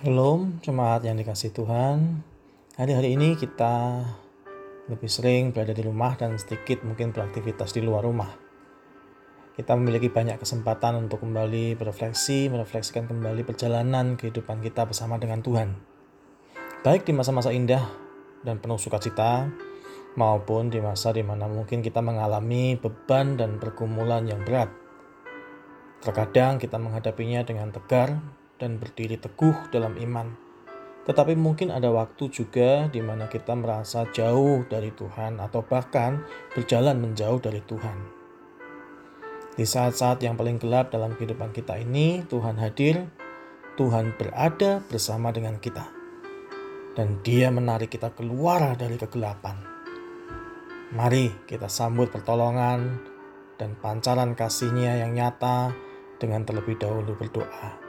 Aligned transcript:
Shalom, 0.00 0.56
jemaat 0.64 1.04
yang 1.04 1.20
dikasih 1.20 1.52
Tuhan. 1.52 2.24
Hari-hari 2.80 3.20
ini 3.20 3.36
kita 3.36 4.00
lebih 4.88 5.12
sering 5.12 5.52
berada 5.52 5.76
di 5.76 5.84
rumah 5.84 6.16
dan 6.16 6.40
sedikit 6.40 6.80
mungkin 6.88 7.12
beraktivitas 7.12 7.76
di 7.76 7.84
luar 7.84 8.08
rumah. 8.08 8.32
Kita 9.52 9.76
memiliki 9.76 10.08
banyak 10.08 10.40
kesempatan 10.40 11.04
untuk 11.04 11.20
kembali 11.20 11.76
berefleksi, 11.76 12.48
merefleksikan 12.48 13.12
kembali 13.12 13.44
perjalanan 13.44 14.16
kehidupan 14.16 14.64
kita 14.64 14.88
bersama 14.88 15.20
dengan 15.20 15.44
Tuhan. 15.44 15.76
Baik 16.80 17.04
di 17.04 17.12
masa-masa 17.12 17.52
indah 17.52 17.84
dan 18.40 18.56
penuh 18.56 18.80
sukacita, 18.80 19.52
maupun 20.16 20.72
di 20.72 20.80
masa 20.80 21.12
di 21.12 21.20
mana 21.20 21.44
mungkin 21.44 21.84
kita 21.84 22.00
mengalami 22.00 22.72
beban 22.80 23.36
dan 23.36 23.60
pergumulan 23.60 24.24
yang 24.24 24.40
berat. 24.48 24.72
Terkadang 26.00 26.56
kita 26.56 26.80
menghadapinya 26.80 27.44
dengan 27.44 27.68
tegar 27.68 28.39
dan 28.60 28.76
berdiri 28.76 29.16
teguh 29.16 29.72
dalam 29.72 29.96
iman. 29.96 30.28
Tetapi 31.08 31.32
mungkin 31.34 31.72
ada 31.72 31.88
waktu 31.88 32.28
juga 32.28 32.86
di 32.92 33.00
mana 33.00 33.26
kita 33.26 33.56
merasa 33.56 34.04
jauh 34.12 34.68
dari 34.68 34.92
Tuhan 34.92 35.40
atau 35.40 35.64
bahkan 35.64 36.20
berjalan 36.52 37.00
menjauh 37.00 37.40
dari 37.40 37.64
Tuhan. 37.64 38.20
Di 39.56 39.64
saat-saat 39.64 40.22
yang 40.22 40.36
paling 40.36 40.60
gelap 40.60 40.92
dalam 40.92 41.16
kehidupan 41.16 41.50
kita 41.56 41.80
ini, 41.80 42.22
Tuhan 42.28 42.60
hadir, 42.60 43.08
Tuhan 43.80 44.12
berada 44.14 44.84
bersama 44.86 45.32
dengan 45.32 45.56
kita. 45.56 45.88
Dan 46.92 47.24
dia 47.24 47.48
menarik 47.48 47.88
kita 47.88 48.12
keluar 48.12 48.76
dari 48.76 49.00
kegelapan. 49.00 49.56
Mari 50.92 51.48
kita 51.48 51.70
sambut 51.70 52.12
pertolongan 52.12 53.00
dan 53.56 53.72
pancaran 53.78 54.36
kasihnya 54.36 55.00
yang 55.00 55.16
nyata 55.16 55.72
dengan 56.20 56.44
terlebih 56.44 56.76
dahulu 56.76 57.16
berdoa. 57.16 57.79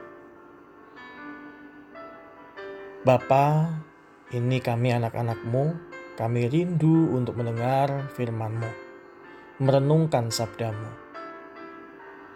Bapa, 3.01 3.81
ini 4.29 4.61
kami 4.61 4.93
anak-anakmu, 4.93 5.73
kami 6.21 6.45
rindu 6.45 7.09
untuk 7.17 7.33
mendengar 7.33 8.13
firman-Mu, 8.13 8.69
merenungkan 9.57 10.29
sabdamu, 10.29 10.85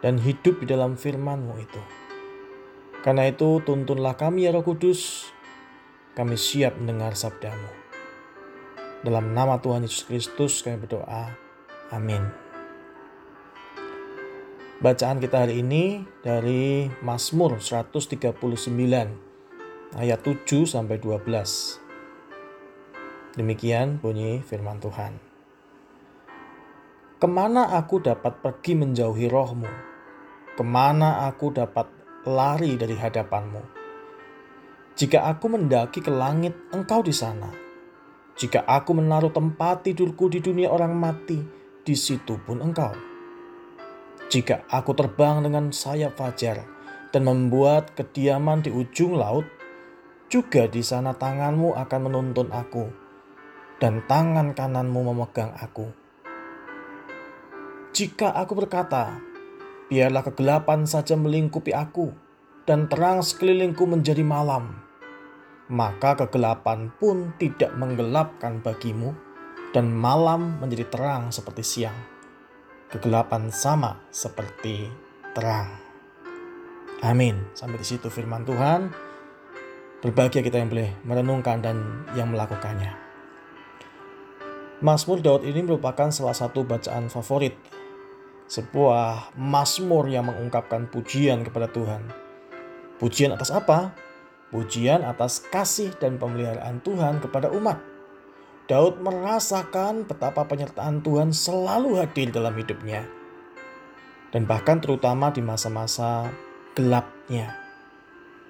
dan 0.01 0.17
hidup 0.17 0.57
di 0.57 0.65
dalam 0.65 0.97
firman-Mu 0.97 1.53
itu. 1.61 1.81
Karena 3.05 3.29
itu 3.29 3.61
tuntunlah 3.61 4.17
kami 4.17 4.49
ya 4.49 4.57
Roh 4.57 4.65
Kudus, 4.65 5.29
kami 6.17 6.33
siap 6.33 6.81
mendengar 6.81 7.13
sabdamu. 7.13 7.69
Dalam 9.05 9.37
nama 9.37 9.61
Tuhan 9.61 9.85
Yesus 9.85 10.01
Kristus 10.09 10.65
kami 10.65 10.81
berdoa. 10.81 11.29
Amin. 11.93 12.25
Bacaan 14.81 15.21
kita 15.21 15.45
hari 15.45 15.61
ini 15.61 16.01
dari 16.25 16.89
Mazmur 17.05 17.61
139 17.61 19.25
ayat 19.95 20.27
7 20.27 20.67
sampai 20.67 20.99
12. 20.99 21.79
Demikian 23.39 23.95
bunyi 24.03 24.43
firman 24.43 24.83
Tuhan. 24.83 25.15
Ke 27.15 27.27
mana 27.31 27.79
aku 27.79 28.03
dapat 28.03 28.43
pergi 28.43 28.75
menjauhi 28.75 29.31
rohmu? 29.31 29.71
Ke 30.59 30.63
mana 30.67 31.23
aku 31.31 31.55
dapat 31.55 31.87
lari 32.27 32.75
dari 32.75 32.99
hadapanmu? 32.99 33.63
Jika 34.99 35.31
aku 35.31 35.47
mendaki 35.47 36.03
ke 36.03 36.11
langit, 36.11 36.55
engkau 36.75 36.99
di 36.99 37.15
sana. 37.15 37.47
Jika 38.35 38.67
aku 38.67 38.99
menaruh 38.99 39.31
tempat 39.31 39.87
tidurku 39.87 40.27
di 40.27 40.43
dunia 40.43 40.67
orang 40.67 40.91
mati, 40.91 41.39
di 41.87 41.95
situ 41.95 42.35
pun 42.43 42.59
engkau. 42.59 42.91
Jika 44.27 44.67
aku 44.67 44.91
terbang 44.91 45.39
dengan 45.39 45.71
sayap 45.71 46.19
fajar 46.19 46.67
dan 47.15 47.23
membuat 47.23 47.95
kediaman 47.95 48.59
di 48.59 48.75
ujung 48.75 49.15
laut, 49.15 49.54
juga 50.27 50.65
di 50.65 50.81
sana 50.81 51.13
tanganmu 51.13 51.77
akan 51.77 51.99
menuntun 52.09 52.49
aku, 52.49 52.89
dan 53.77 54.01
tangan 54.09 54.55
kananmu 54.57 55.11
memegang 55.11 55.53
aku. 55.57 55.91
Jika 57.95 58.35
aku 58.35 58.59
berkata, 58.59 59.15
biarlah 59.87 60.25
kegelapan 60.25 60.83
saja 60.83 61.15
melingkupi 61.15 61.71
aku, 61.71 62.11
dan 62.65 62.89
terang 62.89 63.21
sekelilingku 63.21 63.85
menjadi 63.85 64.25
malam, 64.25 64.81
maka 65.69 66.17
kegelapan 66.17 66.91
pun 66.97 67.31
tidak 67.37 67.71
menggelapkan 67.77 68.59
bagimu, 68.59 69.13
dan 69.71 69.91
malam 69.91 70.59
menjadi 70.63 70.87
terang 70.87 71.35
seperti 71.35 71.63
siang. 71.63 71.99
Kegelapan 72.87 73.51
sama 73.51 73.99
seperti 74.07 74.87
terang. 75.35 75.67
Amin. 77.03 77.43
Sampai 77.51 77.81
di 77.81 77.87
situ 77.87 78.07
firman 78.07 78.47
Tuhan. 78.47 79.04
Berbahagia 80.05 80.45
kita 80.45 80.61
yang 80.61 80.69
boleh 80.69 80.93
merenungkan 81.01 81.65
dan 81.65 82.05
yang 82.13 82.29
melakukannya. 82.29 82.93
Mazmur 84.85 85.17
Daud 85.17 85.41
ini 85.41 85.65
merupakan 85.65 86.13
salah 86.13 86.37
satu 86.37 86.61
bacaan 86.61 87.09
favorit. 87.09 87.57
Sebuah 88.45 89.33
mazmur 89.33 90.05
yang 90.05 90.29
mengungkapkan 90.29 90.93
pujian 90.93 91.41
kepada 91.41 91.73
Tuhan. 91.73 92.05
Pujian 93.01 93.33
atas 93.33 93.49
apa? 93.49 93.97
Pujian 94.53 95.01
atas 95.01 95.41
kasih 95.41 95.89
dan 95.97 96.21
pemeliharaan 96.21 96.85
Tuhan 96.85 97.17
kepada 97.17 97.49
umat. 97.49 97.81
Daud 98.69 99.01
merasakan 99.01 100.05
betapa 100.05 100.45
penyertaan 100.45 101.01
Tuhan 101.01 101.33
selalu 101.33 101.97
hadir 101.97 102.29
dalam 102.29 102.53
hidupnya. 102.53 103.09
Dan 104.29 104.45
bahkan 104.45 104.77
terutama 104.77 105.33
di 105.33 105.41
masa-masa 105.41 106.29
gelapnya 106.77 107.64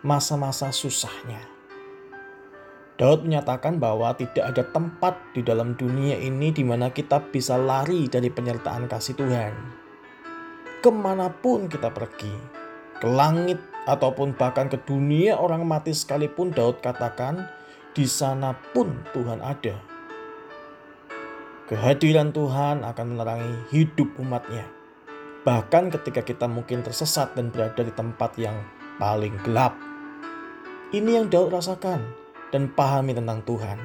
masa-masa 0.05 0.69
susahnya. 0.69 1.41
Daud 2.95 3.25
menyatakan 3.25 3.81
bahwa 3.81 4.13
tidak 4.13 4.53
ada 4.53 4.63
tempat 4.69 5.17
di 5.33 5.41
dalam 5.41 5.73
dunia 5.73 6.13
ini 6.15 6.53
di 6.53 6.61
mana 6.61 6.93
kita 6.93 7.19
bisa 7.33 7.57
lari 7.57 8.05
dari 8.05 8.29
penyertaan 8.29 8.85
kasih 8.85 9.17
Tuhan. 9.17 9.53
Ke 10.79 10.93
mana 10.93 11.33
pun 11.33 11.65
kita 11.65 11.89
pergi, 11.89 12.29
ke 13.01 13.09
langit 13.09 13.57
ataupun 13.89 14.37
bahkan 14.37 14.69
ke 14.69 14.77
dunia 14.85 15.41
orang 15.41 15.65
mati 15.65 15.91
sekalipun 15.91 16.53
Daud 16.53 16.85
katakan, 16.85 17.49
di 17.97 18.05
sana 18.05 18.53
pun 18.77 19.01
Tuhan 19.09 19.41
ada. 19.41 19.73
Kehadiran 21.65 22.29
Tuhan 22.29 22.85
akan 22.85 23.05
menerangi 23.17 23.73
hidup 23.73 24.21
umatnya. 24.21 24.69
Bahkan 25.41 25.89
ketika 25.97 26.21
kita 26.21 26.45
mungkin 26.45 26.85
tersesat 26.85 27.33
dan 27.33 27.49
berada 27.49 27.81
di 27.81 27.89
tempat 27.89 28.37
yang 28.37 28.53
paling 29.01 29.33
gelap. 29.41 29.94
Ini 30.93 31.17
yang 31.17 31.33
Daud 31.33 31.49
rasakan 31.49 31.97
dan 32.53 32.69
pahami 32.69 33.17
tentang 33.17 33.41
Tuhan. 33.41 33.81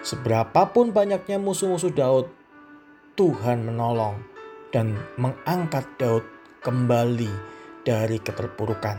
Seberapapun 0.00 0.88
banyaknya 0.88 1.36
musuh-musuh 1.36 1.92
Daud, 1.92 2.32
Tuhan 3.12 3.68
menolong 3.68 4.24
dan 4.72 4.96
mengangkat 5.20 5.84
Daud 6.00 6.24
kembali 6.64 7.28
dari 7.84 8.16
keterpurukan. 8.16 8.96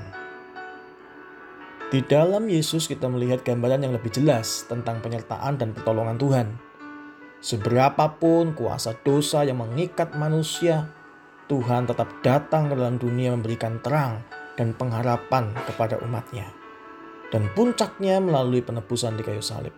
Di 1.89 2.05
dalam 2.05 2.45
Yesus 2.45 2.85
kita 2.85 3.09
melihat 3.09 3.41
gambaran 3.41 3.89
yang 3.89 3.97
lebih 3.97 4.13
jelas 4.13 4.69
tentang 4.69 5.01
penyertaan 5.01 5.57
dan 5.57 5.73
pertolongan 5.73 6.21
Tuhan. 6.21 6.47
Seberapapun 7.41 8.53
kuasa 8.53 8.93
dosa 9.01 9.41
yang 9.41 9.65
mengikat 9.65 10.13
manusia, 10.13 10.93
Tuhan 11.49 11.89
tetap 11.89 12.21
datang 12.21 12.69
ke 12.69 12.77
dalam 12.77 13.01
dunia 13.01 13.33
memberikan 13.33 13.81
terang 13.81 14.21
dan 14.53 14.77
pengharapan 14.77 15.49
kepada 15.65 15.97
umatnya 16.05 16.60
dan 17.31 17.47
puncaknya 17.55 18.19
melalui 18.19 18.59
penebusan 18.59 19.15
di 19.15 19.23
kayu 19.23 19.39
salib, 19.39 19.71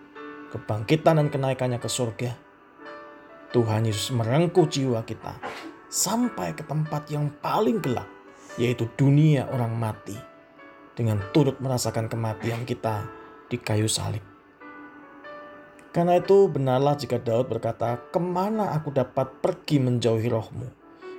kebangkitan 0.50 1.22
dan 1.22 1.30
kenaikannya 1.30 1.78
ke 1.78 1.88
surga. 1.88 2.34
Tuhan 3.54 3.86
Yesus 3.86 4.10
merengkuh 4.10 4.66
jiwa 4.66 5.06
kita 5.06 5.38
sampai 5.94 6.58
ke 6.58 6.66
tempat 6.66 7.06
yang 7.14 7.30
paling 7.38 7.78
gelap, 7.78 8.10
yaitu 8.58 8.90
dunia 8.98 9.46
orang 9.54 9.78
mati, 9.78 10.18
dengan 10.98 11.22
turut 11.30 11.62
merasakan 11.62 12.10
kematian 12.10 12.66
kita 12.66 13.06
di 13.46 13.62
kayu 13.62 13.86
salib. 13.86 14.26
Karena 15.94 16.18
itu 16.18 16.50
benarlah 16.50 16.98
jika 16.98 17.22
Daud 17.22 17.54
berkata, 17.54 18.02
ke 18.10 18.18
mana 18.18 18.74
aku 18.74 18.90
dapat 18.90 19.30
pergi 19.46 19.78
menjauhi 19.78 20.26
rohmu? 20.26 20.66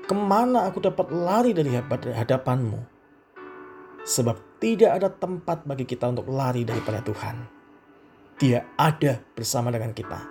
Ke 0.03 0.15
mana 0.19 0.67
aku 0.67 0.83
dapat 0.83 1.15
lari 1.15 1.55
dari 1.55 1.79
hadapanmu? 2.11 2.83
Sebab 4.03 4.54
tidak 4.65 4.97
ada 4.97 5.13
tempat 5.13 5.69
bagi 5.69 5.85
kita 5.85 6.09
untuk 6.09 6.25
lari 6.33 6.65
daripada 6.65 7.05
Tuhan. 7.05 7.37
Dia 8.41 8.65
ada 8.81 9.21
bersama 9.37 9.69
dengan 9.69 9.93
kita. 9.93 10.25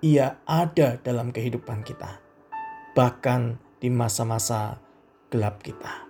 Ia 0.00 0.40
ada 0.48 0.96
dalam 0.96 1.28
kehidupan 1.28 1.84
kita. 1.84 2.24
Bahkan 2.96 3.40
di 3.76 3.92
masa-masa 3.92 4.80
gelap 5.28 5.60
kita. 5.60 6.08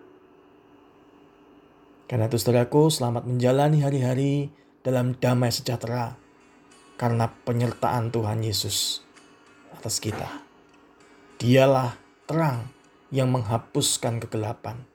Karena 2.06 2.30
itu 2.30 2.38
saudaraku 2.38 2.86
selamat 2.86 3.26
menjalani 3.26 3.82
hari-hari 3.82 4.54
dalam 4.86 5.18
damai 5.18 5.50
sejahtera. 5.50 6.14
Karena 6.94 7.26
penyertaan 7.34 8.14
Tuhan 8.14 8.46
Yesus 8.46 9.02
atas 9.74 9.98
kita. 9.98 10.46
Dialah 11.42 11.98
terang 12.30 12.70
yang 13.10 13.34
menghapuskan 13.34 14.22
kegelapan. 14.22 14.86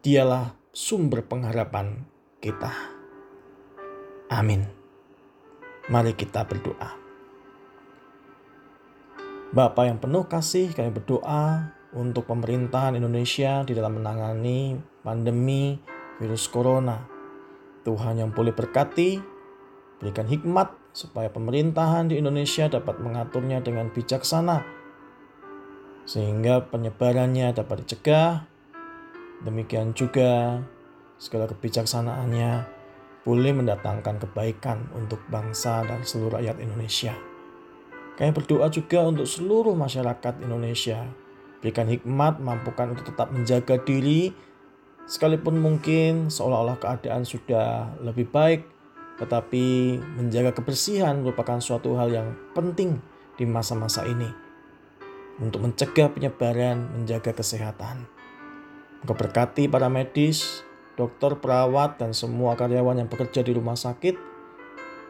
Dialah 0.00 0.57
sumber 0.78 1.26
pengharapan 1.26 2.06
kita. 2.38 2.70
Amin. 4.30 4.62
Mari 5.90 6.14
kita 6.14 6.46
berdoa. 6.46 6.94
Bapa 9.50 9.90
yang 9.90 9.98
penuh 9.98 10.30
kasih, 10.30 10.70
kami 10.70 10.94
berdoa 10.94 11.74
untuk 11.98 12.30
pemerintahan 12.30 12.94
Indonesia 12.94 13.66
di 13.66 13.74
dalam 13.74 13.98
menangani 13.98 14.78
pandemi 15.02 15.74
virus 16.22 16.46
corona. 16.46 17.02
Tuhan 17.82 18.22
yang 18.22 18.30
boleh 18.30 18.54
berkati, 18.54 19.18
berikan 19.98 20.30
hikmat 20.30 20.78
supaya 20.94 21.26
pemerintahan 21.26 22.06
di 22.06 22.22
Indonesia 22.22 22.70
dapat 22.70 23.02
mengaturnya 23.02 23.58
dengan 23.66 23.90
bijaksana 23.90 24.62
sehingga 26.06 26.70
penyebarannya 26.70 27.50
dapat 27.50 27.82
dicegah. 27.82 28.57
Demikian 29.44 29.94
juga 29.94 30.62
segala 31.18 31.46
kebijaksanaannya 31.50 32.78
boleh 33.22 33.52
mendatangkan 33.52 34.24
kebaikan 34.24 34.88
untuk 34.96 35.20
bangsa 35.28 35.84
dan 35.84 36.02
seluruh 36.02 36.40
rakyat 36.40 36.58
Indonesia. 36.64 37.12
Kami 38.18 38.34
berdoa 38.34 38.66
juga 38.66 39.06
untuk 39.06 39.30
seluruh 39.30 39.78
masyarakat 39.78 40.42
Indonesia. 40.42 41.06
Berikan 41.62 41.86
hikmat, 41.86 42.42
mampukan 42.42 42.94
untuk 42.94 43.14
tetap 43.14 43.30
menjaga 43.30 43.78
diri, 43.82 44.34
sekalipun 45.06 45.58
mungkin 45.58 46.26
seolah-olah 46.26 46.82
keadaan 46.82 47.22
sudah 47.22 47.94
lebih 48.02 48.26
baik, 48.30 48.66
tetapi 49.22 49.98
menjaga 50.18 50.54
kebersihan 50.54 51.22
merupakan 51.22 51.62
suatu 51.62 51.94
hal 51.94 52.10
yang 52.10 52.34
penting 52.54 52.98
di 53.38 53.46
masa-masa 53.46 54.02
ini. 54.06 54.30
Untuk 55.38 55.62
mencegah 55.62 56.10
penyebaran, 56.10 56.90
menjaga 56.98 57.30
kesehatan. 57.30 58.17
Engkau 59.02 59.14
berkati 59.14 59.70
para 59.70 59.86
medis, 59.86 60.66
dokter, 60.98 61.38
perawat, 61.38 61.98
dan 62.02 62.10
semua 62.10 62.58
karyawan 62.58 63.02
yang 63.02 63.08
bekerja 63.10 63.46
di 63.46 63.54
rumah 63.54 63.78
sakit, 63.78 64.28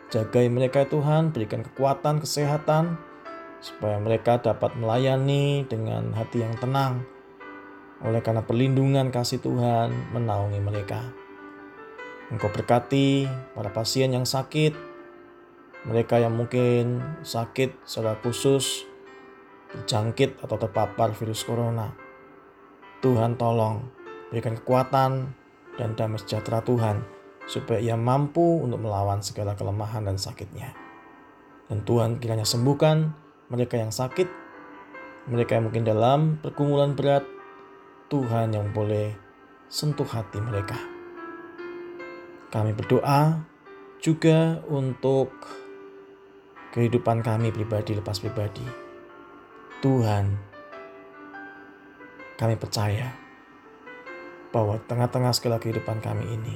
Jagai 0.09 0.49
mereka 0.49 0.89
Tuhan, 0.89 1.37
berikan 1.37 1.61
kekuatan, 1.61 2.25
kesehatan, 2.25 2.97
supaya 3.61 4.01
mereka 4.01 4.41
dapat 4.41 4.73
melayani 4.81 5.69
dengan 5.69 6.17
hati 6.17 6.41
yang 6.41 6.57
tenang. 6.57 7.05
Oleh 8.01 8.25
karena 8.25 8.41
perlindungan 8.41 9.13
kasih 9.13 9.45
Tuhan 9.45 9.93
menaungi 10.17 10.65
mereka. 10.65 11.05
Engkau 12.33 12.49
berkati 12.49 13.29
para 13.53 13.69
pasien 13.69 14.17
yang 14.17 14.25
sakit, 14.25 14.73
mereka 15.85 16.17
yang 16.17 16.33
mungkin 16.33 17.05
sakit 17.21 17.85
secara 17.85 18.17
khusus, 18.25 18.89
terjangkit 19.77 20.41
atau 20.41 20.57
terpapar 20.57 21.13
virus 21.13 21.45
corona. 21.45 22.08
Tuhan 22.99 23.39
tolong 23.39 23.87
berikan 24.29 24.59
kekuatan 24.59 25.33
dan 25.79 25.95
damai 25.95 26.19
sejahtera 26.19 26.61
Tuhan 26.67 27.07
supaya 27.49 27.81
ia 27.81 27.97
mampu 27.97 28.61
untuk 28.61 28.83
melawan 28.83 29.23
segala 29.23 29.55
kelemahan 29.55 30.05
dan 30.05 30.21
sakitnya. 30.21 30.75
Dan 31.71 31.87
Tuhan 31.87 32.19
kiranya 32.19 32.45
sembuhkan 32.45 33.13
mereka 33.49 33.81
yang 33.81 33.95
sakit, 33.95 34.29
mereka 35.31 35.57
yang 35.57 35.71
mungkin 35.71 35.85
dalam 35.87 36.41
pergumulan 36.43 36.93
berat, 36.93 37.25
Tuhan 38.13 38.53
yang 38.53 38.73
boleh 38.73 39.17
sentuh 39.69 40.09
hati 40.09 40.41
mereka. 40.41 40.77
Kami 42.49 42.73
berdoa 42.73 43.45
juga 44.01 44.65
untuk 44.69 45.33
kehidupan 46.73 47.21
kami 47.21 47.53
pribadi 47.53 47.93
lepas 47.97 48.17
pribadi. 48.21 48.65
Tuhan, 49.85 50.48
kami 52.39 52.55
percaya 52.55 53.19
bahwa 54.55 54.79
tengah-tengah 54.87 55.35
segala 55.35 55.59
kehidupan 55.59 55.99
kami 55.99 56.39
ini, 56.39 56.55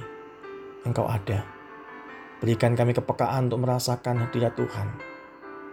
Engkau 0.86 1.10
ada. 1.10 1.42
Berikan 2.38 2.78
kami 2.78 2.94
kepekaan 2.94 3.50
untuk 3.50 3.66
merasakan 3.66 4.22
hadirat 4.22 4.54
Tuhan. 4.54 4.88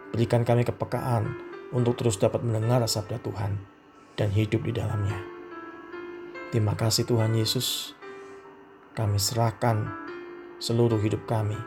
Berikan 0.10 0.42
kami 0.42 0.66
kepekaan 0.66 1.38
untuk 1.70 1.98
terus 2.02 2.18
dapat 2.18 2.42
mendengar 2.42 2.82
sabda 2.90 3.22
Tuhan 3.22 3.62
dan 4.18 4.30
hidup 4.34 4.66
di 4.66 4.74
dalamnya. 4.74 5.18
Terima 6.50 6.74
kasih 6.74 7.06
Tuhan 7.06 7.38
Yesus. 7.38 7.94
Kami 8.98 9.22
serahkan 9.22 9.86
seluruh 10.58 10.98
hidup 10.98 11.30
kami, 11.30 11.58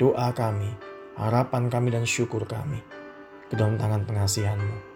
doa 0.00 0.32
kami, 0.32 0.72
harapan 1.20 1.68
kami 1.68 1.92
dan 1.92 2.08
syukur 2.08 2.48
kami 2.48 2.80
ke 3.52 3.54
dalam 3.54 3.76
tangan 3.76 4.08
pengasihan-Mu. 4.08 4.91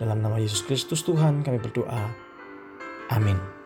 Dalam 0.00 0.24
nama 0.24 0.40
Yesus 0.40 0.64
Kristus 0.64 1.04
Tuhan 1.04 1.44
kami 1.44 1.60
berdoa. 1.60 2.08
Amin. 3.12 3.59